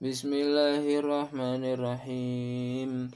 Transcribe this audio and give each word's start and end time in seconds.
بسم 0.00 0.32
الله 0.32 0.98
الرحمن 0.98 1.64
الرحيم 1.64 3.10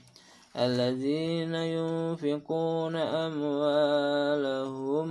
الذين 0.57 1.55
ينفقون 1.55 2.97
أموالهم 2.97 5.09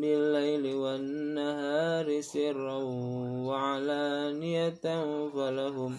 بالليل 0.00 0.74
والنهار 0.74 2.20
سرا 2.20 2.78
وعلانية 3.46 4.84
فلهم 5.34 5.98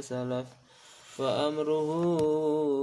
سلف. 0.00 0.46
فأمره 1.16 2.08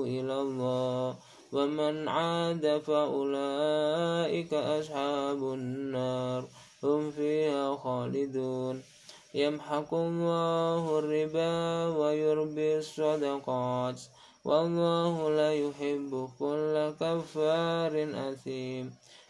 إلى 0.04 0.42
الله. 0.42 1.16
ومن 1.54 2.08
عاد 2.08 2.82
فأولئك 2.88 4.54
أصحاب 4.54 5.54
النار. 5.54 6.48
هم 6.84 7.12
فيها 7.12 7.76
خالدون. 7.76 8.84
يمحق 9.34 9.94
الله 9.94 11.00
الربا 11.00 11.88
ويربي 11.98 12.78
الصدقات. 12.78 14.02
والله 14.46 15.30
لا 15.30 15.54
يحب 15.54 16.30
كل 16.40 16.94
كفار 17.00 18.10
أثيم. 18.32 18.96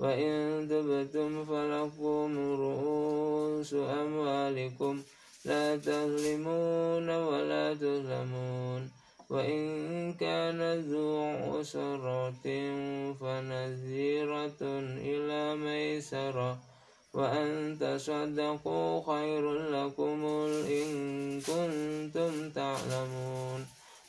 وإن 0.00 0.68
تبتم 0.70 1.44
فلكم 1.44 2.28
رؤوس 2.60 3.74
أموالكم 3.74 4.94
لا 5.44 5.76
تظلمون 5.76 7.08
ولا 7.10 7.74
تظلمون. 7.74 8.82
وإن 9.30 9.62
كان 10.12 10.60
ذو 10.90 11.18
عسرة 11.20 12.46
فنذيرة 13.20 14.62
إلى 15.10 15.42
ميسرة. 15.56 16.58
وأن 17.14 17.76
تصدقوا 17.80 18.92
خير 19.12 19.44
لكم 19.52 20.24
إن 20.78 20.88
كنتم 21.40 22.50
تعلمون. 22.50 23.60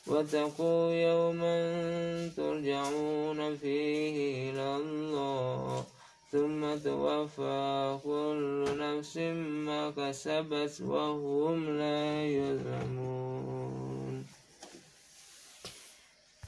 واتقوا 0.06 0.92
يوما 0.92 1.56
ترجعون 2.36 3.56
فيه 3.56 3.87
توفى 6.98 7.98
كل 8.04 8.64
نفس 8.78 9.16
ما 9.66 9.90
كسبت 9.90 10.82
وهم 10.86 11.78
لا 11.78 12.22
يظلمون. 12.26 13.97